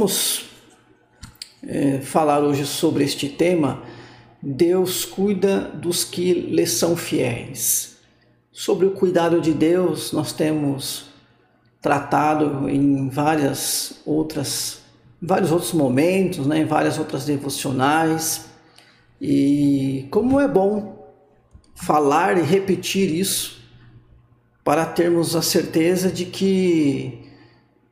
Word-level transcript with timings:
vamos 0.00 0.46
é, 1.62 2.00
falar 2.00 2.40
hoje 2.40 2.64
sobre 2.64 3.04
este 3.04 3.28
tema. 3.28 3.82
Deus 4.42 5.04
cuida 5.04 5.60
dos 5.60 6.04
que 6.04 6.32
lhe 6.32 6.66
são 6.66 6.96
fiéis. 6.96 7.98
Sobre 8.50 8.86
o 8.86 8.92
cuidado 8.92 9.42
de 9.42 9.52
Deus, 9.52 10.10
nós 10.12 10.32
temos 10.32 11.10
tratado 11.82 12.66
em 12.66 13.10
várias 13.10 14.00
outras, 14.06 14.80
vários 15.20 15.52
outros 15.52 15.74
momentos, 15.74 16.46
né, 16.46 16.60
em 16.60 16.64
várias 16.64 16.98
outras 16.98 17.26
devocionais. 17.26 18.46
E 19.20 20.08
como 20.10 20.40
é 20.40 20.48
bom 20.48 21.14
falar 21.74 22.38
e 22.38 22.42
repetir 22.42 23.14
isso 23.14 23.60
para 24.64 24.86
termos 24.86 25.36
a 25.36 25.42
certeza 25.42 26.10
de 26.10 26.24
que 26.24 27.20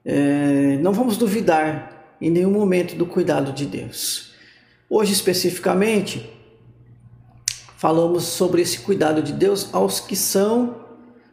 é, 0.06 0.78
não 0.80 0.94
vamos 0.94 1.18
duvidar 1.18 1.97
em 2.20 2.30
nenhum 2.30 2.50
momento 2.50 2.94
do 2.96 3.06
cuidado 3.06 3.52
de 3.52 3.66
Deus. 3.66 4.32
Hoje, 4.90 5.12
especificamente, 5.12 6.28
falamos 7.76 8.24
sobre 8.24 8.62
esse 8.62 8.80
cuidado 8.80 9.22
de 9.22 9.32
Deus 9.32 9.68
aos 9.72 10.00
que 10.00 10.16
são 10.16 10.76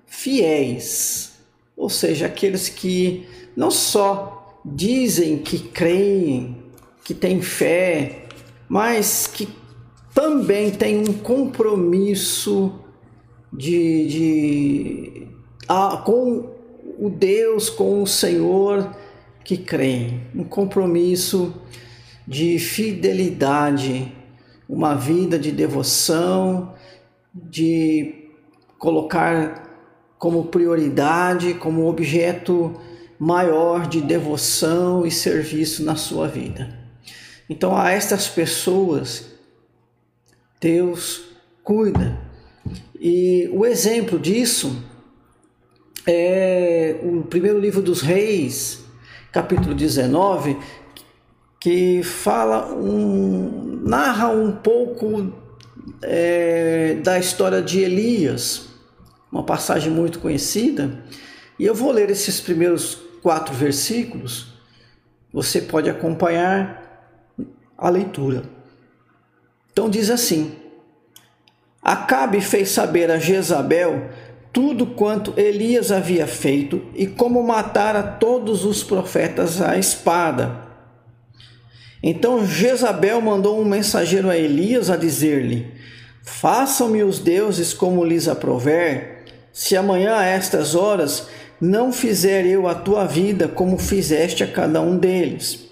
fiéis, 0.06 1.34
ou 1.76 1.90
seja, 1.90 2.28
aqueles 2.28 2.70
que 2.70 3.26
não 3.56 3.72
só 3.72 4.60
dizem 4.64 5.38
que 5.38 5.60
creem, 5.60 6.64
que 7.04 7.14
têm 7.14 7.42
fé, 7.42 8.26
mas 8.68 9.28
que 9.28 9.48
também 10.14 10.72
têm 10.72 11.00
um 11.00 11.14
compromisso 11.14 12.74
de, 13.52 14.08
de 14.08 15.28
com 16.04 16.56
o 16.98 17.10
Deus, 17.10 17.70
com 17.70 18.02
o 18.02 18.08
Senhor 18.08 18.96
que 19.46 19.56
creem, 19.58 20.22
um 20.34 20.44
compromisso 20.44 21.54
de 22.28 22.58
fidelidade, 22.58 24.12
uma 24.68 24.96
vida 24.96 25.38
de 25.38 25.52
devoção, 25.52 26.74
de 27.32 28.26
colocar 28.80 29.64
como 30.18 30.46
prioridade, 30.46 31.54
como 31.54 31.88
objeto 31.88 32.74
maior 33.20 33.88
de 33.88 34.02
devoção 34.02 35.06
e 35.06 35.12
serviço 35.12 35.84
na 35.84 35.96
sua 35.96 36.28
vida. 36.28 36.80
Então, 37.48 37.78
a 37.78 37.92
estas 37.92 38.28
pessoas, 38.28 39.28
Deus 40.60 41.26
cuida. 41.64 42.20
E 43.00 43.48
o 43.54 43.64
exemplo 43.64 44.18
disso 44.18 44.84
é 46.08 47.00
o 47.04 47.22
primeiro 47.22 47.60
livro 47.60 47.84
dos 47.84 48.02
Reis, 48.02 48.85
capítulo 49.36 49.76
19, 49.76 50.58
que 51.60 52.02
fala 52.04 52.74
um, 52.74 53.82
narra 53.84 54.30
um 54.30 54.54
pouco 54.54 55.34
é, 56.02 56.94
da 57.04 57.20
história 57.20 57.62
de 57.62 57.82
Elias 57.82 58.70
uma 59.30 59.44
passagem 59.44 59.92
muito 59.92 60.20
conhecida, 60.20 61.04
e 61.60 61.66
eu 61.66 61.76
vou 61.76 61.92
ler 61.92 62.10
esses 62.10 62.40
primeiros 62.40 62.98
quatro 63.22 63.54
versículos. 63.54 64.54
Você 65.34 65.60
pode 65.60 65.90
acompanhar 65.90 67.28
a 67.78 67.90
leitura. 67.90 68.44
Então 69.74 69.90
diz 69.90 70.10
assim: 70.10 70.56
Acabe 71.82 72.40
fez 72.40 72.70
saber 72.70 73.12
a 73.12 73.20
Jezabel 73.20 74.10
tudo 74.56 74.86
quanto 74.86 75.34
Elias 75.36 75.92
havia 75.92 76.26
feito 76.26 76.82
e 76.96 77.06
como 77.06 77.44
matara 77.44 78.02
todos 78.02 78.64
os 78.64 78.82
profetas 78.82 79.62
à 79.62 79.78
espada. 79.78 80.62
Então 82.02 82.48
Jezabel 82.48 83.20
mandou 83.20 83.60
um 83.60 83.66
mensageiro 83.66 84.30
a 84.30 84.38
Elias 84.38 84.90
a 84.90 84.96
dizer-lhe: 84.96 85.74
Façam-me 86.24 87.04
os 87.04 87.20
deuses 87.20 87.74
como 87.74 88.06
lhes 88.06 88.30
aprover 88.30 89.26
se 89.52 89.76
amanhã 89.76 90.16
a 90.16 90.26
estas 90.26 90.74
horas 90.74 91.28
não 91.60 91.92
fizer 91.92 92.46
eu 92.46 92.66
a 92.66 92.76
tua 92.76 93.06
vida 93.06 93.50
como 93.50 93.78
fizeste 93.78 94.42
a 94.42 94.48
cada 94.48 94.80
um 94.80 94.98
deles. 94.98 95.66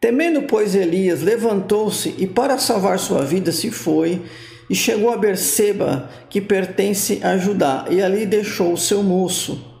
Temendo, 0.00 0.42
pois, 0.42 0.74
Elias 0.74 1.20
levantou-se 1.20 2.14
e, 2.16 2.26
para 2.26 2.56
salvar 2.56 2.98
sua 2.98 3.22
vida, 3.22 3.52
se 3.52 3.70
foi 3.70 4.22
e 4.68 4.74
chegou 4.74 5.10
a 5.10 5.16
Berseba, 5.16 6.10
que 6.28 6.40
pertence 6.40 7.20
a 7.22 7.36
Judá, 7.36 7.86
e 7.90 8.02
ali 8.02 8.26
deixou 8.26 8.72
o 8.72 8.78
seu 8.78 9.02
moço. 9.02 9.74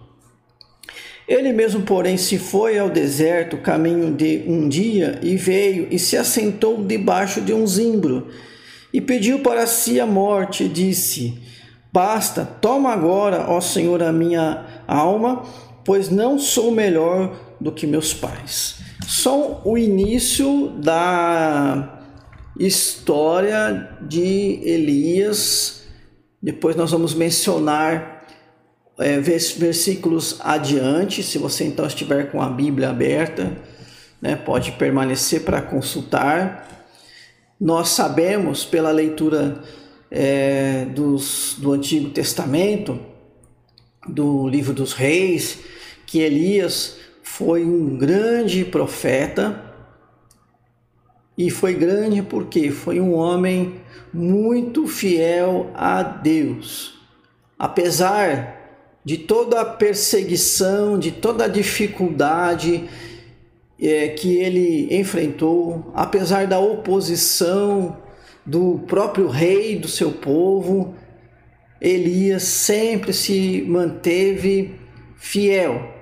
Ele 1.28 1.52
mesmo, 1.52 1.82
porém, 1.82 2.16
se 2.16 2.38
foi 2.38 2.78
ao 2.78 2.88
deserto, 2.88 3.56
caminho 3.56 4.14
de 4.14 4.44
um 4.46 4.68
dia, 4.68 5.18
e 5.22 5.36
veio 5.36 5.88
e 5.90 5.98
se 5.98 6.16
assentou 6.16 6.84
debaixo 6.84 7.40
de 7.40 7.52
um 7.52 7.66
zimbro, 7.66 8.28
e 8.92 9.00
pediu 9.00 9.40
para 9.40 9.66
si 9.66 9.98
a 9.98 10.06
morte, 10.06 10.64
e 10.64 10.68
disse: 10.68 11.36
Basta, 11.92 12.44
toma 12.44 12.92
agora, 12.92 13.46
ó 13.48 13.60
Senhor, 13.60 14.02
a 14.02 14.12
minha 14.12 14.64
alma, 14.86 15.42
pois 15.84 16.10
não 16.10 16.38
sou 16.38 16.70
melhor 16.70 17.34
do 17.60 17.72
que 17.72 17.86
meus 17.86 18.14
pais. 18.14 18.76
Só 19.06 19.62
o 19.64 19.76
início 19.76 20.68
da 20.78 21.95
história 22.58 23.96
de 24.02 24.60
Elias. 24.62 25.82
Depois 26.42 26.76
nós 26.76 26.90
vamos 26.90 27.14
mencionar 27.14 28.26
é, 28.98 29.20
versículos 29.20 30.38
adiante. 30.40 31.22
Se 31.22 31.38
você 31.38 31.64
então 31.64 31.86
estiver 31.86 32.30
com 32.30 32.40
a 32.40 32.48
Bíblia 32.48 32.90
aberta, 32.90 33.56
né, 34.20 34.36
pode 34.36 34.72
permanecer 34.72 35.42
para 35.42 35.60
consultar. 35.60 36.86
Nós 37.60 37.90
sabemos 37.90 38.64
pela 38.64 38.90
leitura 38.90 39.62
é, 40.10 40.84
dos, 40.86 41.56
do 41.58 41.72
Antigo 41.72 42.10
Testamento, 42.10 42.98
do 44.06 44.48
livro 44.48 44.72
dos 44.72 44.92
reis, 44.92 45.58
que 46.06 46.20
Elias 46.20 46.96
foi 47.22 47.64
um 47.64 47.96
grande 47.96 48.64
profeta 48.64 49.65
e 51.36 51.50
foi 51.50 51.74
grande 51.74 52.22
porque 52.22 52.70
foi 52.70 52.98
um 53.00 53.14
homem 53.14 53.80
muito 54.12 54.86
fiel 54.86 55.70
a 55.74 56.02
Deus. 56.02 56.98
Apesar 57.58 58.56
de 59.04 59.18
toda 59.18 59.60
a 59.60 59.64
perseguição, 59.64 60.98
de 60.98 61.12
toda 61.12 61.44
a 61.44 61.48
dificuldade 61.48 62.88
é, 63.80 64.08
que 64.08 64.38
ele 64.38 64.88
enfrentou, 64.98 65.92
apesar 65.94 66.46
da 66.46 66.58
oposição 66.58 67.96
do 68.44 68.80
próprio 68.86 69.28
rei 69.28 69.78
do 69.78 69.88
seu 69.88 70.12
povo, 70.12 70.94
Elias 71.80 72.44
sempre 72.44 73.12
se 73.12 73.64
manteve 73.68 74.74
fiel, 75.16 75.92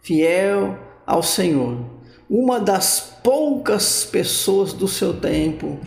fiel 0.00 0.78
ao 1.04 1.22
Senhor. 1.22 1.97
Uma 2.28 2.60
das 2.60 3.18
poucas 3.22 4.04
pessoas 4.04 4.72
do 4.72 4.86
seu 4.86 5.14
tempo 5.14 5.78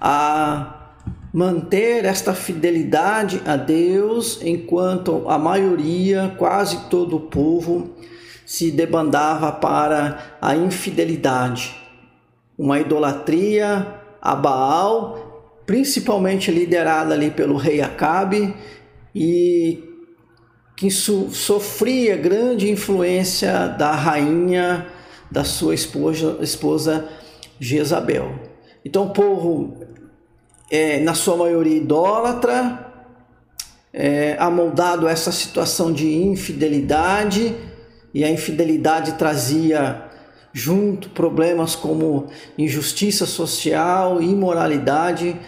a 0.00 0.90
manter 1.32 2.04
esta 2.04 2.34
fidelidade 2.34 3.40
a 3.46 3.56
Deus, 3.56 4.40
enquanto 4.42 5.28
a 5.28 5.38
maioria, 5.38 6.34
quase 6.38 6.88
todo 6.88 7.16
o 7.16 7.20
povo, 7.20 7.94
se 8.44 8.70
debandava 8.70 9.52
para 9.52 10.36
a 10.40 10.56
infidelidade, 10.56 11.76
uma 12.58 12.80
idolatria 12.80 13.86
a 14.20 14.34
Baal 14.34 15.26
principalmente 15.66 16.50
liderada 16.50 17.12
ali 17.12 17.30
pelo 17.30 17.56
rei 17.56 17.82
Acabe 17.82 18.54
e 19.14 19.82
que 20.76 20.90
sofria 20.90 22.16
grande 22.16 22.70
influência 22.70 23.68
da 23.68 23.92
rainha 23.92 24.86
da 25.30 25.44
sua 25.44 25.74
esposa, 25.74 26.38
esposa 26.40 27.08
Jezabel. 27.58 28.34
Então 28.84 29.06
o 29.06 29.10
povo, 29.10 29.76
é, 30.70 31.00
na 31.00 31.14
sua 31.14 31.36
maioria 31.36 31.76
idólatra, 31.76 32.92
é, 33.92 34.36
amoldado 34.38 35.06
a 35.06 35.10
essa 35.10 35.32
situação 35.32 35.92
de 35.92 36.12
infidelidade, 36.14 37.54
e 38.14 38.24
a 38.24 38.30
infidelidade 38.30 39.12
trazia 39.12 40.04
junto 40.52 41.10
problemas 41.10 41.74
como 41.76 42.28
injustiça 42.56 43.26
social, 43.26 44.22
imoralidade, 44.22 45.38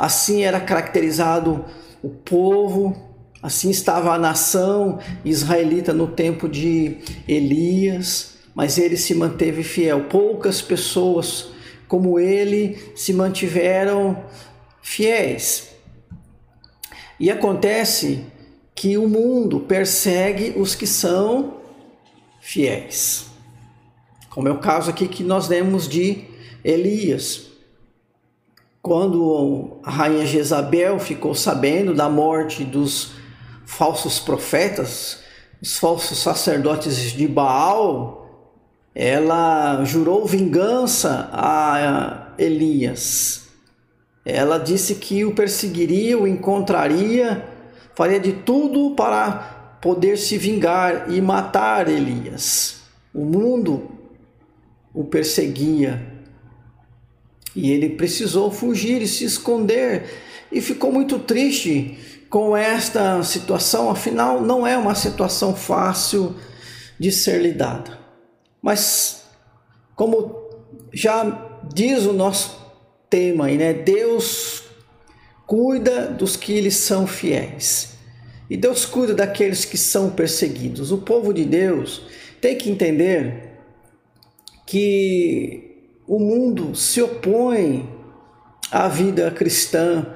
Assim 0.00 0.44
era 0.44 0.58
caracterizado 0.58 1.62
o 2.02 2.08
povo, 2.08 2.96
assim 3.42 3.68
estava 3.68 4.14
a 4.14 4.18
nação 4.18 4.98
israelita 5.22 5.92
no 5.92 6.06
tempo 6.06 6.48
de 6.48 6.96
Elias, 7.28 8.38
mas 8.54 8.78
ele 8.78 8.96
se 8.96 9.14
manteve 9.14 9.62
fiel. 9.62 10.04
Poucas 10.04 10.60
pessoas 10.60 11.50
como 11.88 12.18
ele 12.18 12.78
se 12.94 13.12
mantiveram 13.12 14.24
fiéis. 14.80 15.70
E 17.18 17.30
acontece 17.30 18.24
que 18.74 18.96
o 18.96 19.08
mundo 19.08 19.60
persegue 19.60 20.54
os 20.56 20.74
que 20.74 20.86
são 20.86 21.58
fiéis. 22.40 23.26
como 24.30 24.48
é 24.48 24.50
o 24.50 24.58
caso 24.58 24.90
aqui 24.90 25.08
que 25.08 25.22
nós 25.22 25.48
lemos 25.48 25.88
de 25.88 26.24
Elias. 26.64 27.48
Quando 28.80 29.78
a 29.82 29.90
rainha 29.90 30.24
Jezabel 30.24 30.98
ficou 30.98 31.34
sabendo 31.34 31.92
da 31.92 32.08
morte 32.08 32.64
dos 32.64 33.12
falsos 33.66 34.18
profetas, 34.18 35.18
os 35.60 35.78
falsos 35.78 36.18
sacerdotes 36.18 37.12
de 37.12 37.28
Baal, 37.28 38.19
ela 38.94 39.84
jurou 39.84 40.26
vingança 40.26 41.28
a 41.32 42.32
Elias. 42.38 43.48
Ela 44.24 44.58
disse 44.58 44.96
que 44.96 45.24
o 45.24 45.34
perseguiria, 45.34 46.18
o 46.18 46.26
encontraria, 46.26 47.44
faria 47.94 48.20
de 48.20 48.32
tudo 48.32 48.94
para 48.94 49.78
poder 49.80 50.18
se 50.18 50.36
vingar 50.36 51.10
e 51.10 51.20
matar 51.20 51.88
Elias. 51.88 52.80
O 53.14 53.24
mundo 53.24 53.90
o 54.92 55.04
perseguia 55.04 56.20
e 57.54 57.70
ele 57.70 57.90
precisou 57.90 58.50
fugir 58.50 59.02
e 59.02 59.08
se 59.08 59.24
esconder 59.24 60.04
e 60.50 60.60
ficou 60.60 60.92
muito 60.92 61.18
triste 61.18 61.98
com 62.28 62.56
esta 62.56 63.22
situação, 63.22 63.90
afinal, 63.90 64.40
não 64.40 64.66
é 64.66 64.76
uma 64.76 64.94
situação 64.94 65.54
fácil 65.54 66.36
de 66.98 67.10
ser 67.10 67.40
lidada. 67.40 67.98
Mas, 68.62 69.24
como 69.94 70.50
já 70.92 71.60
diz 71.72 72.04
o 72.04 72.12
nosso 72.12 72.60
tema 73.08 73.46
aí, 73.46 73.56
né? 73.56 73.72
Deus 73.72 74.64
cuida 75.46 76.06
dos 76.06 76.36
que 76.36 76.60
lhes 76.60 76.76
são 76.76 77.06
fiéis. 77.06 77.98
E 78.48 78.56
Deus 78.56 78.84
cuida 78.84 79.14
daqueles 79.14 79.64
que 79.64 79.78
são 79.78 80.10
perseguidos. 80.10 80.92
O 80.92 80.98
povo 80.98 81.32
de 81.32 81.44
Deus 81.44 82.02
tem 82.40 82.56
que 82.56 82.70
entender 82.70 83.50
que 84.66 85.94
o 86.06 86.18
mundo 86.18 86.74
se 86.74 87.00
opõe 87.00 87.88
à 88.70 88.88
vida 88.88 89.30
cristã, 89.30 90.14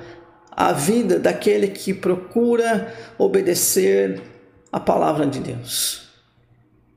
a 0.50 0.72
vida 0.72 1.18
daquele 1.18 1.68
que 1.68 1.92
procura 1.92 2.92
obedecer 3.18 4.22
a 4.70 4.78
palavra 4.78 5.26
de 5.26 5.40
Deus. 5.40 6.03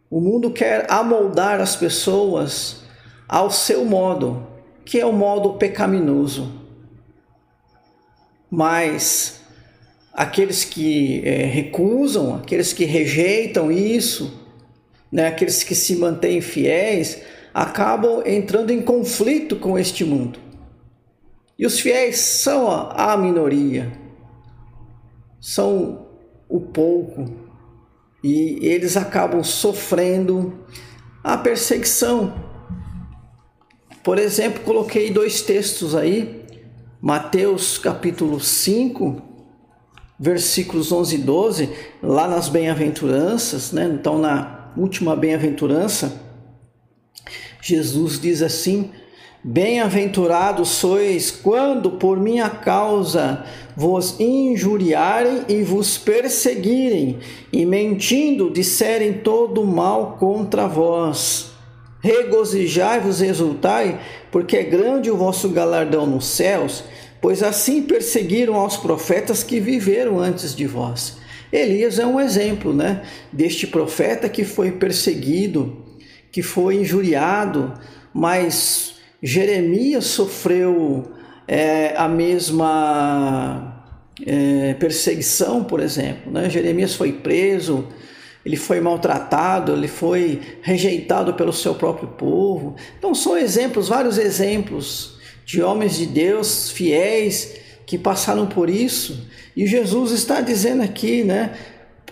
O 0.10 0.22
mundo 0.22 0.52
quer 0.52 0.90
amoldar 0.90 1.60
as 1.60 1.76
pessoas 1.76 2.84
ao 3.28 3.52
seu 3.52 3.84
modo, 3.84 4.48
que 4.86 5.00
é 5.00 5.06
o 5.06 5.12
modo 5.12 5.54
pecaminoso. 5.54 6.52
Mas 8.50 9.42
aqueles 10.14 10.64
que 10.64 11.22
é, 11.28 11.44
recusam, 11.44 12.36
aqueles 12.36 12.72
que 12.72 12.86
rejeitam 12.86 13.70
isso, 13.70 14.46
né, 15.12 15.28
aqueles 15.28 15.62
que 15.64 15.76
se 15.76 15.98
mantêm 15.98 16.40
fiéis, 16.40 17.22
acabam 17.54 18.24
entrando 18.26 18.72
em 18.72 18.82
conflito 18.82 19.58
com 19.58 19.78
este 19.78 20.06
mundo. 20.06 20.40
E 21.60 21.66
os 21.66 21.80
fiéis 21.80 22.18
são 22.18 22.70
a 22.70 23.18
minoria, 23.18 23.92
são 25.42 26.08
o 26.48 26.62
pouco, 26.62 27.47
e 28.24 28.60
eles 28.62 28.98
acabam 28.98 29.44
sofrendo 29.44 30.66
a 31.24 31.38
perseguição. 31.38 32.34
Por 34.04 34.18
exemplo, 34.18 34.64
coloquei 34.64 35.12
dois 35.12 35.42
textos 35.42 35.96
aí, 35.96 36.46
Mateus 37.02 37.78
capítulo 37.78 38.40
5, 38.40 39.22
versículos 40.20 40.92
11 40.92 41.16
e 41.16 41.18
12, 41.20 41.70
lá 42.02 42.28
nas 42.28 42.50
bem-aventuranças, 42.50 43.72
né? 43.72 43.86
Então, 43.94 44.18
na 44.18 44.72
última 44.76 45.16
bem-aventurança, 45.16 46.22
Jesus 47.62 48.20
diz 48.20 48.42
assim: 48.42 48.92
Bem-aventurados 49.50 50.68
sois 50.68 51.32
quando 51.32 51.92
por 51.92 52.20
minha 52.20 52.50
causa 52.50 53.46
vos 53.78 54.20
injuriarem 54.20 55.46
e 55.48 55.64
vos 55.64 55.98
perseguirem, 55.98 57.20
e 57.54 57.66
mentindo 57.66 58.50
disserem 58.50 59.14
todo 59.14 59.66
mal 59.66 60.18
contra 60.20 60.68
vós. 60.68 61.52
Regozijai-vos 62.02 63.22
e 63.22 63.28
exultai, 63.28 64.02
porque 64.34 64.58
é 64.58 64.64
grande 64.64 65.10
o 65.10 65.16
vosso 65.16 65.48
galardão 65.48 66.06
nos 66.06 66.26
céus, 66.26 66.84
pois 67.22 67.42
assim 67.42 67.84
perseguiram 67.84 68.56
aos 68.56 68.76
profetas 68.76 69.44
que 69.44 69.62
viveram 69.62 70.20
antes 70.20 70.54
de 70.54 70.68
vós. 70.68 71.20
Elias 71.54 72.00
é 72.00 72.06
um 72.06 72.20
exemplo, 72.20 72.74
né, 72.74 73.02
deste 73.32 73.66
profeta 73.66 74.28
que 74.28 74.44
foi 74.44 74.72
perseguido, 74.74 75.86
que 76.34 76.44
foi 76.44 76.82
injuriado, 76.82 77.74
mas 78.14 78.97
Jeremias 79.22 80.06
sofreu 80.06 81.12
é, 81.48 81.94
a 81.98 82.08
mesma 82.08 83.84
é, 84.26 84.76
perseguição, 84.76 85.64
por 85.64 85.80
exemplo. 85.80 86.32
Né? 86.32 86.50
Jeremias 86.50 86.94
foi 86.94 87.14
preso, 87.14 87.88
ele 88.46 88.56
foi 88.56 88.80
maltratado, 88.80 89.74
ele 89.74 89.88
foi 89.88 90.42
rejeitado 90.62 91.34
pelo 91.34 91.52
seu 91.52 91.76
próprio 91.76 92.10
povo. 92.10 92.76
Então, 92.98 93.16
são 93.16 93.38
exemplos, 93.38 93.90
vários 93.90 94.18
exemplos 94.18 95.18
de 95.46 95.62
homens 95.62 95.98
de 95.98 96.06
Deus 96.06 96.70
fiéis 96.70 97.56
que 97.86 97.98
passaram 97.98 98.46
por 98.46 98.70
isso. 98.70 99.28
E 99.56 99.66
Jesus 99.66 100.12
está 100.12 100.42
dizendo 100.42 100.84
aqui, 100.84 101.24
né, 101.24 101.54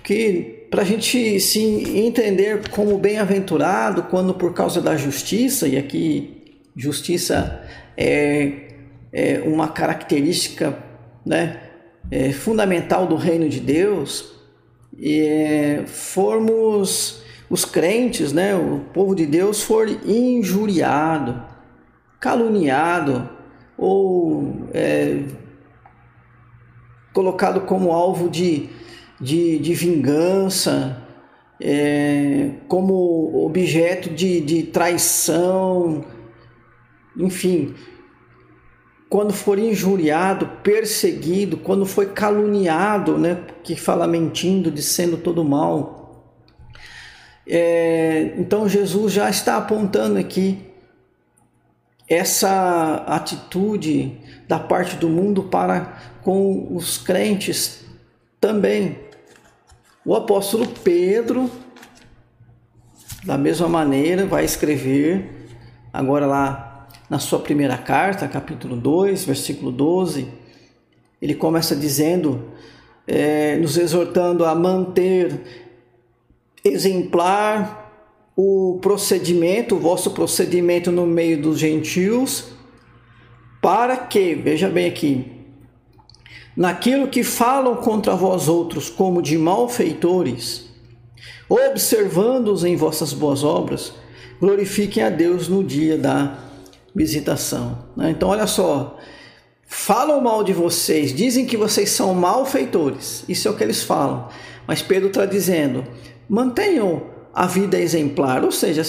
que 0.03 0.67
para 0.71 0.81
a 0.81 0.85
gente 0.85 1.39
se 1.39 1.59
entender 1.61 2.69
como 2.69 2.97
bem-aventurado 2.97 4.03
quando 4.03 4.33
por 4.33 4.53
causa 4.53 4.81
da 4.81 4.97
justiça, 4.97 5.67
e 5.67 5.77
aqui 5.77 6.34
Justiça 6.75 7.63
é, 7.95 8.73
é 9.13 9.41
uma 9.45 9.69
característica 9.69 10.77
né, 11.25 11.61
é, 12.11 12.31
fundamental 12.33 13.07
do 13.07 13.15
reino 13.15 13.47
de 13.47 13.59
Deus. 13.59 14.35
E 14.97 15.21
é, 15.21 15.83
formos 15.87 17.23
os 17.49 17.63
crentes, 17.63 18.33
né, 18.33 18.55
o 18.55 18.81
povo 18.93 19.15
de 19.15 19.25
Deus, 19.25 19.63
for 19.63 19.87
injuriado, 20.05 21.41
caluniado 22.19 23.29
ou 23.77 24.67
é, 24.73 25.23
colocado 27.13 27.61
como 27.61 27.91
alvo 27.91 28.29
de, 28.29 28.69
de, 29.19 29.59
de 29.59 29.73
vingança, 29.73 31.01
é, 31.61 32.51
como 32.67 33.45
objeto 33.45 34.09
de, 34.09 34.41
de 34.41 34.63
traição, 34.63 36.03
enfim, 37.17 37.73
quando 39.09 39.31
for 39.31 39.57
injuriado, 39.57 40.47
perseguido, 40.63 41.57
quando 41.57 41.85
foi 41.85 42.07
caluniado, 42.07 43.17
né, 43.17 43.43
que 43.63 43.75
fala 43.75 44.07
mentindo, 44.07 44.71
dizendo 44.71 45.17
todo 45.17 45.43
mal. 45.43 46.33
É, 47.47 48.33
então 48.37 48.67
Jesus 48.67 49.13
já 49.13 49.29
está 49.29 49.57
apontando 49.57 50.17
aqui 50.17 50.59
essa 52.07 53.03
atitude 53.07 54.19
da 54.47 54.59
parte 54.59 54.95
do 54.95 55.09
mundo 55.09 55.43
para 55.43 55.97
com 56.21 56.75
os 56.75 56.97
crentes 56.97 57.85
também. 58.39 58.99
O 60.03 60.15
apóstolo 60.15 60.67
Pedro, 60.67 61.49
da 63.23 63.37
mesma 63.37 63.67
maneira, 63.67 64.25
vai 64.25 64.45
escrever 64.45 65.47
agora 65.91 66.25
lá 66.25 66.64
na 67.09 67.19
sua 67.19 67.39
primeira 67.39 67.77
carta, 67.77 68.27
capítulo 68.27 68.75
2, 68.75 69.25
versículo 69.25 69.71
12, 69.71 70.27
ele 71.21 71.35
começa 71.35 71.75
dizendo, 71.75 72.49
é, 73.07 73.57
nos 73.57 73.77
exortando 73.77 74.43
a 74.43 74.55
manter 74.55 75.39
exemplar 76.63 77.83
o 78.35 78.79
procedimento, 78.81 79.75
o 79.75 79.79
vosso 79.79 80.11
procedimento 80.11 80.91
no 80.91 81.05
meio 81.05 81.41
dos 81.41 81.59
gentios, 81.59 82.45
para 83.61 83.97
que, 83.97 84.35
veja 84.35 84.67
bem 84.67 84.87
aqui, 84.87 85.31
naquilo 86.57 87.07
que 87.07 87.23
falam 87.23 87.75
contra 87.75 88.15
vós 88.15 88.47
outros 88.47 88.89
como 88.89 89.21
de 89.21 89.37
malfeitores, 89.37 90.69
observando-os 91.47 92.63
em 92.63 92.75
vossas 92.75 93.13
boas 93.13 93.43
obras, 93.43 93.93
glorifiquem 94.39 95.03
a 95.03 95.09
Deus 95.09 95.47
no 95.47 95.63
dia 95.63 95.97
da 95.97 96.44
visitação. 96.95 97.85
Né? 97.95 98.11
Então, 98.11 98.29
olha 98.29 98.47
só, 98.47 98.97
falam 99.67 100.21
mal 100.21 100.43
de 100.43 100.53
vocês, 100.53 101.13
dizem 101.13 101.45
que 101.45 101.57
vocês 101.57 101.89
são 101.89 102.13
malfeitores, 102.13 103.25
isso 103.27 103.47
é 103.47 103.51
o 103.51 103.55
que 103.55 103.63
eles 103.63 103.83
falam. 103.83 104.29
Mas 104.65 104.81
Pedro 104.81 105.09
está 105.09 105.25
dizendo: 105.25 105.85
mantenham 106.29 107.03
a 107.33 107.45
vida 107.45 107.77
exemplar, 107.77 108.43
ou 108.43 108.51
seja, 108.51 108.81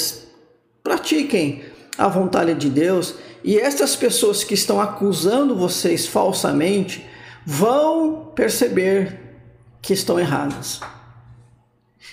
pratiquem 0.82 1.64
a 1.98 2.06
vontade 2.06 2.54
de 2.54 2.70
Deus, 2.70 3.16
e 3.42 3.58
estas 3.58 3.96
pessoas 3.96 4.44
que 4.44 4.54
estão 4.54 4.80
acusando 4.80 5.56
vocês 5.56 6.06
falsamente 6.06 7.04
vão 7.44 8.32
perceber 8.34 9.20
que 9.82 9.92
estão 9.92 10.18
erradas 10.18 10.80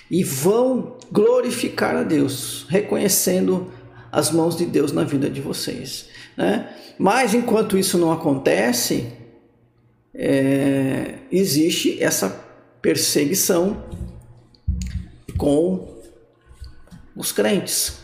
e 0.09 0.23
vão 0.23 0.97
glorificar 1.11 1.95
a 1.95 2.03
Deus, 2.03 2.65
reconhecendo 2.69 3.71
as 4.13 4.29
mãos 4.29 4.55
de 4.55 4.63
Deus 4.67 4.91
na 4.91 5.03
vida 5.03 5.27
de 5.27 5.41
vocês. 5.41 6.07
Né? 6.37 6.71
Mas 6.99 7.33
enquanto 7.33 7.75
isso 7.75 7.97
não 7.97 8.11
acontece, 8.11 9.11
é, 10.13 11.15
existe 11.31 12.01
essa 12.01 12.29
perseguição 12.79 13.83
com 15.35 15.97
os 17.15 17.31
crentes. 17.31 18.03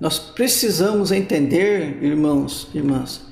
Nós 0.00 0.18
precisamos 0.18 1.12
entender, 1.12 2.02
irmãos, 2.02 2.68
irmãs, 2.74 3.26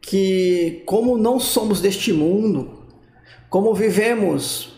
que 0.00 0.82
como 0.86 1.18
não 1.18 1.38
somos 1.38 1.82
deste 1.82 2.10
mundo, 2.10 2.86
como 3.50 3.74
vivemos 3.74 4.72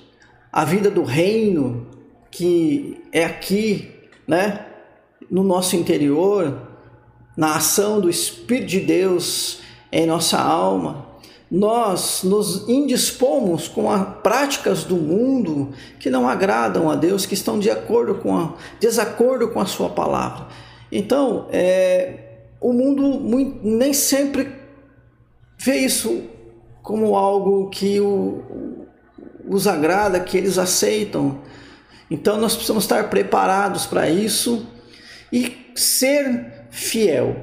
a 0.50 0.64
vida 0.64 0.90
do 0.90 1.04
reino 1.04 1.86
que 2.28 3.00
é 3.12 3.24
aqui, 3.24 3.92
né, 4.26 4.66
no 5.30 5.42
nosso 5.42 5.76
interior, 5.76 6.58
na 7.36 7.56
ação 7.56 8.00
do 8.00 8.08
Espírito 8.08 8.66
de 8.66 8.80
Deus 8.80 9.60
em 9.92 10.06
nossa 10.06 10.38
alma, 10.38 11.06
nós 11.50 12.22
nos 12.24 12.68
indispomos 12.68 13.68
com 13.68 13.90
as 13.90 14.18
práticas 14.22 14.82
do 14.82 14.96
mundo 14.96 15.72
que 16.00 16.10
não 16.10 16.28
agradam 16.28 16.90
a 16.90 16.96
Deus, 16.96 17.24
que 17.24 17.34
estão 17.34 17.58
de 17.58 17.70
acordo 17.70 18.16
com 18.16 18.36
a, 18.36 18.54
desacordo 18.80 19.48
com 19.48 19.60
a 19.60 19.66
sua 19.66 19.88
palavra. 19.88 20.48
Então, 20.90 21.46
é, 21.50 22.20
o 22.60 22.72
mundo 22.72 23.02
muito, 23.02 23.60
nem 23.62 23.92
sempre 23.92 24.52
vê 25.58 25.78
isso 25.78 26.22
como 26.82 27.16
algo 27.16 27.68
que 27.70 28.00
o, 28.00 28.86
os 29.48 29.68
agrada, 29.68 30.18
que 30.18 30.36
eles 30.36 30.58
aceitam. 30.58 31.38
Então, 32.10 32.40
nós 32.40 32.54
precisamos 32.54 32.84
estar 32.84 33.08
preparados 33.08 33.86
para 33.86 34.10
isso 34.10 34.66
e 35.32 35.72
ser 35.74 36.66
fiel. 36.70 37.36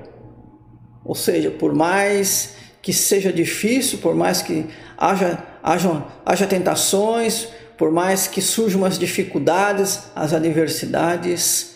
Ou 1.03 1.15
seja, 1.15 1.51
por 1.51 1.73
mais 1.73 2.55
que 2.81 2.93
seja 2.93 3.31
difícil, 3.31 3.99
por 3.99 4.15
mais 4.15 4.41
que 4.41 4.65
haja, 4.97 5.41
haja, 5.61 6.05
haja 6.25 6.47
tentações, 6.47 7.47
por 7.77 7.91
mais 7.91 8.27
que 8.27 8.41
surjam 8.41 8.85
as 8.85 8.97
dificuldades, 8.97 10.03
as 10.15 10.33
adversidades, 10.33 11.75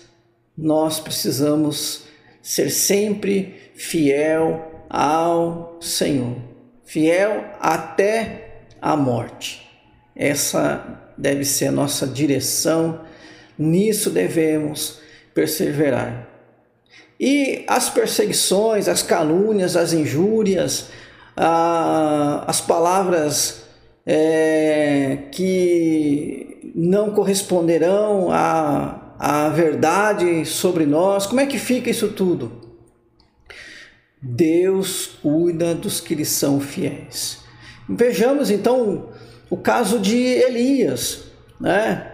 nós 0.58 1.00
precisamos 1.00 2.04
ser 2.42 2.70
sempre 2.70 3.72
fiel 3.76 4.86
ao 4.90 5.78
Senhor, 5.82 6.38
fiel 6.86 7.46
até 7.60 8.64
a 8.82 8.96
morte. 8.96 9.68
Essa 10.16 11.12
deve 11.18 11.44
ser 11.44 11.68
a 11.68 11.72
nossa 11.72 12.08
direção, 12.08 13.02
nisso 13.58 14.10
devemos 14.10 15.00
perseverar. 15.38 16.28
E 17.20 17.64
as 17.68 17.92
perseguições, 17.92 18.88
as 18.88 19.04
calúnias, 19.04 19.76
as 19.76 19.94
injúrias, 19.94 20.90
as 21.36 22.60
palavras 22.62 23.64
é, 24.04 25.20
que 25.32 26.72
não 26.74 27.12
corresponderão 27.12 28.30
a 28.32 29.04
a 29.20 29.50
verdade 29.50 30.46
sobre 30.46 30.86
nós. 30.86 31.26
Como 31.26 31.40
é 31.40 31.46
que 31.46 31.58
fica 31.58 31.90
isso 31.90 32.10
tudo? 32.10 32.52
Deus 34.22 35.18
cuida 35.22 35.74
dos 35.74 36.00
que 36.00 36.14
lhe 36.16 36.26
são 36.26 36.60
fiéis. 36.60 37.40
Vejamos 37.90 38.52
então 38.52 39.10
o 39.50 39.58
caso 39.58 40.00
de 40.00 40.18
Elias, 40.18 41.26
né? 41.60 42.12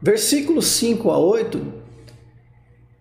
Versículos 0.00 0.66
5 0.66 1.10
a 1.10 1.18
8, 1.18 1.75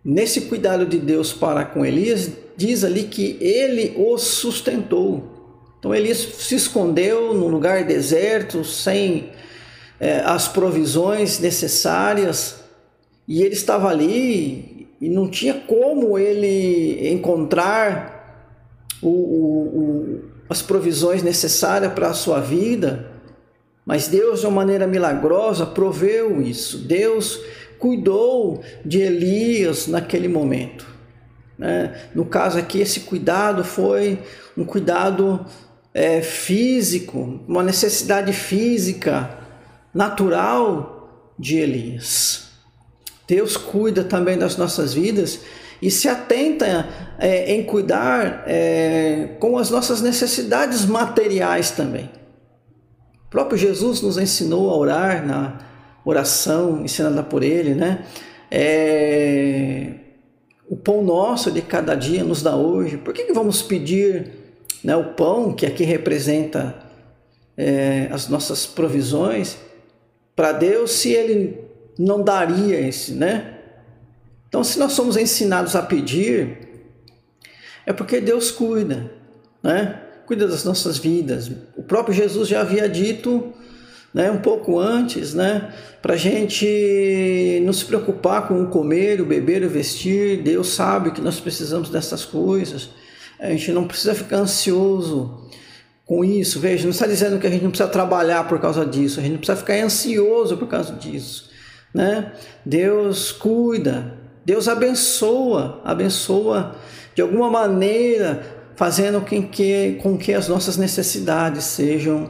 nesse 0.05 0.41
cuidado 0.41 0.85
de 0.85 0.99
Deus 0.99 1.33
para 1.33 1.65
com 1.65 1.83
Elias, 1.83 2.29
diz 2.55 2.83
ali 2.83 3.05
que 3.05 3.37
ele 3.41 3.93
o 3.97 4.15
sustentou. 4.19 5.75
Então 5.79 5.93
Elias 5.93 6.19
se 6.19 6.53
escondeu 6.53 7.33
num 7.33 7.47
lugar 7.47 7.83
deserto, 7.83 8.63
sem 8.63 9.31
é, 9.99 10.19
as 10.19 10.47
provisões 10.47 11.39
necessárias, 11.39 12.57
e 13.27 13.41
ele 13.41 13.55
estava 13.55 13.89
ali 13.89 14.87
e 15.01 15.09
não 15.09 15.27
tinha 15.27 15.55
como 15.55 16.17
ele 16.19 17.09
encontrar 17.11 18.15
o, 19.01 19.09
o, 19.09 19.79
o, 19.79 20.23
as 20.47 20.61
provisões 20.61 21.23
necessárias 21.23 21.91
para 21.93 22.09
a 22.09 22.13
sua 22.13 22.39
vida, 22.39 23.11
mas 23.85 24.07
Deus, 24.07 24.39
de 24.39 24.47
uma 24.47 24.55
maneira 24.55 24.87
milagrosa, 24.87 25.65
proveu 25.65 26.41
isso. 26.41 26.79
Deus 26.79 27.39
cuidou 27.79 28.63
de 28.85 28.99
Elias 28.99 29.87
naquele 29.87 30.27
momento. 30.27 30.85
Né? 31.57 31.93
No 32.13 32.25
caso 32.25 32.57
aqui, 32.57 32.79
esse 32.79 33.01
cuidado 33.01 33.63
foi 33.63 34.19
um 34.57 34.65
cuidado 34.65 35.45
é, 35.93 36.21
físico, 36.21 37.41
uma 37.47 37.63
necessidade 37.63 38.33
física, 38.33 39.37
natural 39.93 41.33
de 41.39 41.57
Elias. 41.57 42.49
Deus 43.27 43.57
cuida 43.57 44.03
também 44.03 44.37
das 44.37 44.57
nossas 44.57 44.93
vidas 44.93 45.39
e 45.81 45.89
se 45.89 46.07
atenta 46.07 46.87
é, 47.17 47.53
em 47.53 47.63
cuidar 47.63 48.43
é, 48.45 49.35
com 49.39 49.57
as 49.57 49.69
nossas 49.69 50.01
necessidades 50.01 50.85
materiais 50.85 51.71
também. 51.71 52.09
O 53.25 53.29
próprio 53.29 53.57
Jesus 53.57 54.01
nos 54.01 54.17
ensinou 54.17 54.69
a 54.69 54.77
orar 54.77 55.25
na 55.25 55.59
oração 56.05 56.83
ensinada 56.83 57.23
por 57.23 57.43
Ele, 57.43 57.73
né? 57.73 58.05
É, 58.49 59.91
o 60.69 60.75
pão 60.75 61.03
nosso 61.03 61.51
de 61.51 61.61
cada 61.61 61.95
dia 61.95 62.23
nos 62.23 62.41
dá 62.41 62.55
hoje. 62.55 62.97
Por 62.97 63.13
que, 63.13 63.23
que 63.23 63.33
vamos 63.33 63.61
pedir 63.61 64.31
né, 64.83 64.95
o 64.95 65.13
pão, 65.13 65.51
que 65.51 65.65
aqui 65.65 65.83
representa 65.83 66.75
é, 67.57 68.07
as 68.11 68.29
nossas 68.29 68.65
provisões, 68.65 69.57
para 70.35 70.51
Deus, 70.51 70.91
se 70.91 71.11
Ele 71.11 71.59
não 71.97 72.23
daria 72.23 72.79
esse, 72.79 73.13
né? 73.13 73.57
Então, 74.47 74.63
se 74.63 74.77
nós 74.77 74.91
somos 74.91 75.17
ensinados 75.17 75.75
a 75.75 75.81
pedir, 75.81 76.57
é 77.85 77.93
porque 77.93 78.19
Deus 78.19 78.51
cuida, 78.51 79.11
né? 79.63 80.01
Cuida 80.25 80.47
das 80.47 80.63
nossas 80.63 80.97
vidas. 80.97 81.51
O 81.75 81.83
próprio 81.83 82.13
Jesus 82.13 82.47
já 82.47 82.61
havia 82.61 82.89
dito, 82.89 83.53
né, 84.15 84.31
um 84.31 84.39
pouco 84.39 84.79
antes, 84.79 85.35
né, 85.35 85.71
para 86.01 86.15
a 86.15 86.17
gente 86.17 87.61
não 87.63 87.71
se 87.71 87.85
preocupar 87.85 88.47
com 88.47 88.63
o 88.63 88.67
comer, 88.67 89.21
o 89.21 89.25
beber, 89.25 89.63
o 89.63 89.69
vestir. 89.69 90.41
Deus 90.41 90.69
sabe 90.69 91.11
que 91.11 91.21
nós 91.21 91.39
precisamos 91.39 91.89
dessas 91.89 92.25
coisas. 92.25 92.89
A 93.39 93.49
gente 93.49 93.71
não 93.71 93.85
precisa 93.85 94.15
ficar 94.15 94.37
ansioso 94.37 95.47
com 96.03 96.25
isso. 96.25 96.59
Veja, 96.59 96.85
não 96.85 96.91
está 96.91 97.05
dizendo 97.05 97.37
que 97.37 97.45
a 97.45 97.49
gente 97.51 97.63
não 97.63 97.69
precisa 97.69 97.89
trabalhar 97.89 98.47
por 98.47 98.59
causa 98.59 98.83
disso. 98.83 99.19
A 99.19 99.21
gente 99.21 99.33
não 99.33 99.39
precisa 99.39 99.59
ficar 99.59 99.75
ansioso 99.75 100.57
por 100.57 100.67
causa 100.67 100.93
disso 100.93 101.53
né? 101.95 102.33
Deus 102.65 103.31
cuida, 103.31 104.17
Deus 104.43 104.67
abençoa, 104.67 105.81
abençoa 105.85 106.75
de 107.15 107.21
alguma 107.21 107.49
maneira, 107.49 108.45
fazendo 108.75 109.21
com 109.21 109.47
que, 109.47 109.97
com 110.03 110.17
que 110.17 110.33
as 110.33 110.49
nossas 110.49 110.75
necessidades 110.75 111.63
sejam 111.63 112.29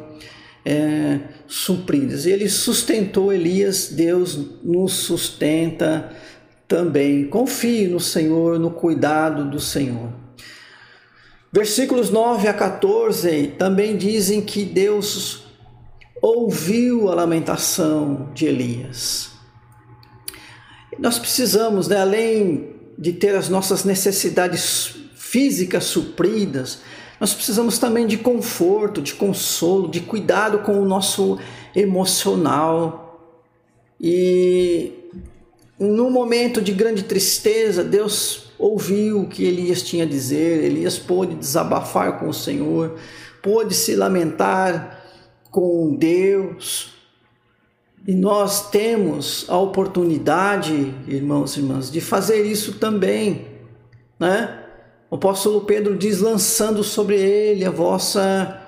é, 0.65 1.19
supridas. 1.47 2.25
Ele 2.25 2.49
sustentou 2.49 3.31
Elias, 3.31 3.89
Deus 3.89 4.37
nos 4.63 4.93
sustenta 4.93 6.11
também. 6.67 7.27
Confie 7.27 7.87
no 7.87 7.99
Senhor, 7.99 8.57
no 8.59 8.71
cuidado 8.71 9.49
do 9.49 9.59
Senhor. 9.59 10.11
Versículos 11.53 12.09
9 12.09 12.47
a 12.47 12.53
14 12.53 13.53
também 13.57 13.95
dizem 13.95 14.41
que 14.41 14.65
Deus 14.65 15.45
ouviu 16.21 17.09
a 17.09 17.15
lamentação 17.15 18.31
de 18.33 18.47
Elias. 18.47 19.29
Nós 20.97 21.19
precisamos, 21.19 21.87
né, 21.87 21.97
além 21.97 22.73
de 22.97 23.13
ter 23.13 23.35
as 23.35 23.47
nossas 23.47 23.83
necessidades 23.83 24.95
físicas 25.15 25.83
supridas, 25.83 26.79
nós 27.19 27.33
precisamos 27.33 27.77
também 27.77 28.05
de 28.05 28.17
conforto, 28.17 29.01
de 29.01 29.13
consolo, 29.13 29.89
de 29.89 30.01
cuidado 30.01 30.59
com 30.59 30.79
o 30.81 30.85
nosso 30.85 31.39
emocional. 31.75 33.31
E 33.99 34.91
no 35.79 36.09
momento 36.09 36.61
de 36.61 36.71
grande 36.71 37.03
tristeza, 37.03 37.83
Deus 37.83 38.51
ouviu 38.57 39.21
o 39.21 39.27
que 39.27 39.43
Elias 39.43 39.81
tinha 39.81 40.03
a 40.03 40.07
dizer, 40.07 40.63
Elias 40.63 40.97
pôde 40.97 41.35
desabafar 41.35 42.19
com 42.19 42.29
o 42.29 42.33
Senhor, 42.33 42.95
pôde 43.41 43.73
se 43.73 43.95
lamentar 43.95 45.03
com 45.51 45.95
Deus, 45.95 46.95
e 48.07 48.13
nós 48.13 48.69
temos 48.69 49.45
a 49.49 49.57
oportunidade, 49.57 50.93
irmãos 51.07 51.55
e 51.55 51.59
irmãs, 51.59 51.91
de 51.91 51.99
fazer 51.99 52.43
isso 52.43 52.73
também, 52.73 53.47
né? 54.19 54.64
O 55.09 55.15
apóstolo 55.15 55.61
Pedro 55.61 55.95
diz: 55.95 56.19
lançando 56.21 56.83
sobre 56.83 57.15
ele 57.15 57.65
a 57.65 57.71
vossa 57.71 58.61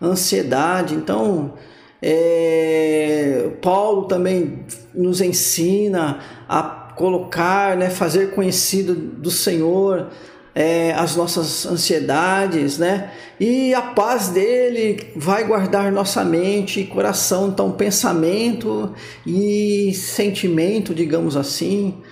ansiedade. 0.00 0.94
Então, 0.94 1.54
é, 2.02 3.50
Paulo 3.60 4.06
também 4.06 4.64
nos 4.94 5.20
ensina 5.20 6.20
a 6.48 6.62
colocar, 6.96 7.76
né, 7.76 7.90
fazer 7.90 8.32
conhecido 8.32 8.94
do 8.94 9.30
Senhor 9.30 10.08
é, 10.54 10.92
as 10.92 11.16
nossas 11.16 11.64
ansiedades, 11.64 12.78
né? 12.78 13.12
E 13.38 13.72
a 13.72 13.82
paz 13.82 14.28
dele 14.28 15.12
vai 15.16 15.44
guardar 15.44 15.92
nossa 15.92 16.24
mente 16.24 16.80
e 16.80 16.86
coração, 16.86 17.48
então 17.48 17.72
pensamento 17.72 18.92
e 19.26 19.92
sentimento, 19.94 20.94
digamos 20.94 21.36
assim, 21.36 22.02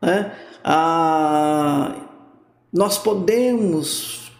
né? 0.00 0.32
Ah, 0.64 2.11
nós 2.72 2.98
podemos 2.98 4.32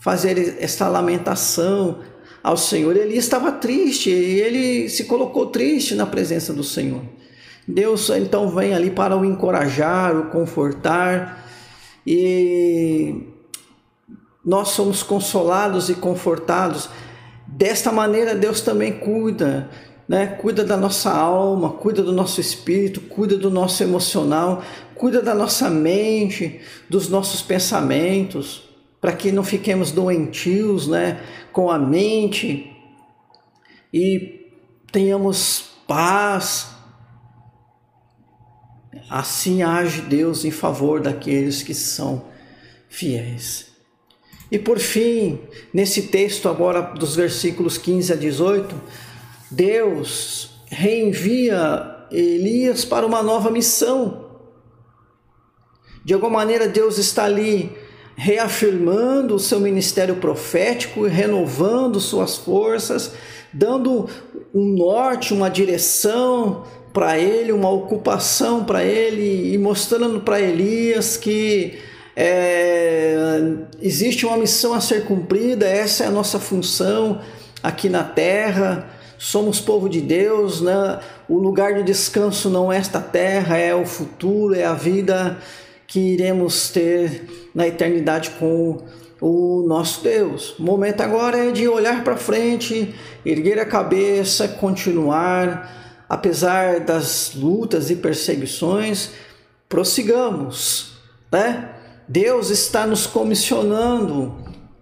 fazer 0.00 0.56
esta 0.58 0.88
lamentação 0.88 2.00
ao 2.42 2.56
Senhor. 2.56 2.96
Ele 2.96 3.16
estava 3.16 3.52
triste, 3.52 4.10
ele 4.10 4.88
se 4.88 5.04
colocou 5.04 5.46
triste 5.46 5.94
na 5.94 6.04
presença 6.04 6.52
do 6.52 6.64
Senhor. 6.64 7.02
Deus 7.66 8.10
então 8.10 8.48
vem 8.48 8.74
ali 8.74 8.90
para 8.90 9.16
o 9.16 9.24
encorajar, 9.24 10.16
o 10.16 10.30
confortar 10.30 11.46
e 12.04 13.28
nós 14.44 14.70
somos 14.70 15.04
consolados 15.04 15.88
e 15.88 15.94
confortados. 15.94 16.90
Desta 17.46 17.92
maneira, 17.92 18.34
Deus 18.34 18.60
também 18.60 18.92
cuida, 18.98 19.70
né? 20.08 20.26
Cuida 20.26 20.64
da 20.64 20.76
nossa 20.76 21.10
alma, 21.10 21.70
cuida 21.70 22.02
do 22.02 22.12
nosso 22.12 22.40
espírito, 22.40 23.00
cuida 23.00 23.36
do 23.36 23.50
nosso 23.50 23.82
emocional, 23.82 24.62
cuida 24.94 25.22
da 25.22 25.34
nossa 25.34 25.70
mente, 25.70 26.60
dos 26.88 27.08
nossos 27.08 27.42
pensamentos, 27.42 28.68
para 29.00 29.12
que 29.12 29.32
não 29.32 29.42
fiquemos 29.42 29.92
doentios, 29.92 30.86
né? 30.88 31.20
Com 31.52 31.70
a 31.70 31.78
mente 31.78 32.70
e 33.92 34.40
tenhamos 34.90 35.64
paz, 35.86 36.72
Assim 39.12 39.62
age 39.62 40.00
Deus 40.00 40.42
em 40.42 40.50
favor 40.50 40.98
daqueles 40.98 41.62
que 41.62 41.74
são 41.74 42.24
fiéis. 42.88 43.66
E 44.50 44.58
por 44.58 44.78
fim, 44.78 45.38
nesse 45.72 46.04
texto 46.04 46.48
agora 46.48 46.80
dos 46.80 47.14
versículos 47.14 47.76
15 47.76 48.10
a 48.10 48.16
18, 48.16 48.74
Deus 49.52 50.50
reenvia 50.66 52.06
Elias 52.10 52.84
para 52.84 53.06
uma 53.06 53.22
nova 53.22 53.50
missão. 53.50 54.26
De 56.04 56.14
alguma 56.14 56.32
maneira, 56.32 56.66
Deus 56.66 56.98
está 56.98 57.24
ali 57.24 57.70
reafirmando 58.16 59.34
o 59.34 59.38
seu 59.38 59.60
ministério 59.60 60.16
profético, 60.16 61.06
renovando 61.06 62.00
suas 62.00 62.36
forças, 62.36 63.12
dando 63.52 64.08
um 64.54 64.64
norte, 64.64 65.32
uma 65.32 65.48
direção 65.48 66.64
para 66.92 67.18
ele, 67.18 67.52
uma 67.52 67.70
ocupação 67.70 68.64
para 68.64 68.84
ele 68.84 69.54
e 69.54 69.58
mostrando 69.58 70.20
para 70.20 70.40
Elias 70.40 71.16
que 71.16 71.78
é, 72.14 73.38
existe 73.80 74.26
uma 74.26 74.36
missão 74.36 74.74
a 74.74 74.80
ser 74.80 75.04
cumprida, 75.04 75.66
essa 75.66 76.04
é 76.04 76.06
a 76.06 76.10
nossa 76.10 76.38
função 76.38 77.20
aqui 77.62 77.88
na 77.88 78.04
terra. 78.04 79.01
Somos 79.24 79.60
povo 79.60 79.88
de 79.88 80.00
Deus, 80.00 80.60
né? 80.60 80.98
o 81.28 81.38
lugar 81.38 81.74
de 81.74 81.84
descanso 81.84 82.50
não 82.50 82.72
é 82.72 82.76
esta 82.76 83.00
terra, 83.00 83.56
é 83.56 83.72
o 83.72 83.86
futuro, 83.86 84.52
é 84.52 84.64
a 84.64 84.74
vida 84.74 85.38
que 85.86 86.00
iremos 86.00 86.70
ter 86.70 87.50
na 87.54 87.68
eternidade 87.68 88.30
com 88.30 88.82
o 89.20 89.64
nosso 89.64 90.02
Deus. 90.02 90.58
O 90.58 90.64
momento 90.64 91.02
agora 91.02 91.38
é 91.38 91.52
de 91.52 91.68
olhar 91.68 92.02
para 92.02 92.16
frente, 92.16 92.92
erguer 93.24 93.60
a 93.60 93.64
cabeça, 93.64 94.48
continuar 94.48 95.70
apesar 96.08 96.80
das 96.80 97.32
lutas 97.36 97.90
e 97.90 97.96
perseguições, 97.96 99.10
prossigamos, 99.68 100.94
né? 101.30 101.70
Deus 102.08 102.50
está 102.50 102.88
nos 102.88 103.06
comissionando 103.06 104.34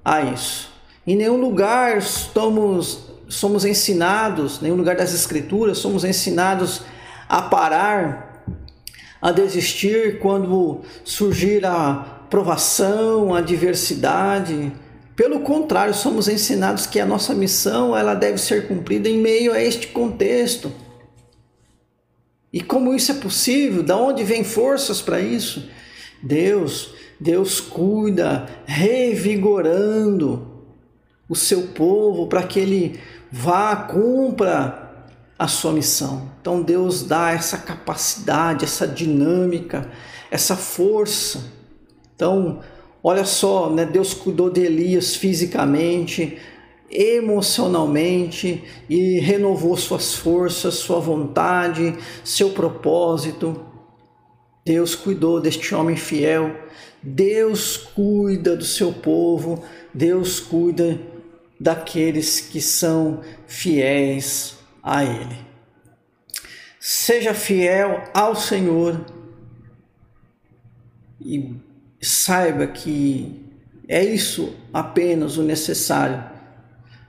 a 0.02 0.22
isso. 0.22 0.70
Em 1.06 1.14
nenhum 1.14 1.36
lugar 1.36 2.00
somos, 2.00 3.09
somos 3.30 3.64
ensinados, 3.64 4.60
nenhum 4.60 4.76
lugar 4.76 4.96
das 4.96 5.14
Escrituras, 5.14 5.78
somos 5.78 6.04
ensinados 6.04 6.82
a 7.26 7.40
parar, 7.40 8.44
a 9.22 9.32
desistir 9.32 10.18
quando 10.18 10.82
surgir 11.04 11.64
a 11.64 12.26
provação, 12.28 13.34
a 13.34 13.38
adversidade. 13.38 14.70
Pelo 15.16 15.40
contrário, 15.40 15.94
somos 15.94 16.28
ensinados 16.28 16.86
que 16.86 17.00
a 17.00 17.06
nossa 17.06 17.34
missão 17.34 17.96
ela 17.96 18.14
deve 18.14 18.36
ser 18.36 18.68
cumprida 18.68 19.08
em 19.08 19.16
meio 19.16 19.52
a 19.52 19.62
este 19.62 19.86
contexto 19.86 20.70
e 22.52 22.60
como 22.60 22.94
isso 22.94 23.12
é 23.12 23.14
possível? 23.14 23.82
Da 23.82 23.96
onde 23.96 24.24
vem 24.24 24.42
forças 24.42 25.00
para 25.00 25.20
isso? 25.20 25.68
Deus, 26.22 26.92
Deus 27.18 27.60
cuida, 27.60 28.48
revigorando 28.66 30.48
o 31.28 31.36
seu 31.36 31.68
povo 31.68 32.26
para 32.26 32.42
que 32.42 32.58
ele 32.58 32.98
vá, 33.30 33.76
cumpra 33.76 34.90
a 35.38 35.48
sua 35.48 35.72
missão. 35.72 36.30
Então 36.40 36.62
Deus 36.62 37.02
dá 37.02 37.30
essa 37.30 37.56
capacidade, 37.56 38.64
essa 38.64 38.86
dinâmica, 38.86 39.90
essa 40.30 40.54
força. 40.54 41.44
Então, 42.14 42.60
olha 43.02 43.24
só, 43.24 43.70
né? 43.70 43.86
Deus 43.86 44.12
cuidou 44.12 44.50
de 44.50 44.60
Elias 44.60 45.16
fisicamente, 45.16 46.38
emocionalmente 46.90 48.64
e 48.88 49.18
renovou 49.20 49.76
suas 49.76 50.14
forças, 50.14 50.74
sua 50.74 51.00
vontade, 51.00 51.96
seu 52.24 52.50
propósito. 52.50 53.64
Deus 54.64 54.94
cuidou 54.94 55.40
deste 55.40 55.74
homem 55.74 55.96
fiel, 55.96 56.54
Deus 57.02 57.78
cuida 57.78 58.54
do 58.54 58.64
seu 58.64 58.92
povo, 58.92 59.64
Deus 59.94 60.38
cuida 60.38 61.00
daqueles 61.60 62.40
que 62.40 62.60
são 62.60 63.20
fiéis 63.46 64.56
a 64.82 65.04
Ele. 65.04 65.36
Seja 66.80 67.34
fiel 67.34 68.02
ao 68.14 68.34
Senhor 68.34 69.04
e 71.20 71.54
saiba 72.00 72.66
que 72.66 73.44
é 73.86 74.02
isso 74.02 74.56
apenas 74.72 75.36
o 75.36 75.42
necessário 75.42 76.24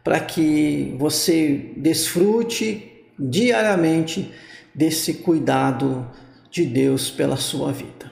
para 0.03 0.19
que 0.19 0.93
você 0.97 1.71
desfrute 1.77 3.05
diariamente 3.17 4.33
desse 4.75 5.15
cuidado 5.15 6.09
de 6.49 6.65
Deus 6.65 7.09
pela 7.09 7.37
sua 7.37 7.71
vida. 7.71 8.11